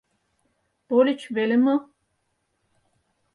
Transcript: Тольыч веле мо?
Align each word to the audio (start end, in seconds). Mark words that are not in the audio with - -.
Тольыч 0.87 1.21
веле 1.35 1.55
мо? 1.65 1.75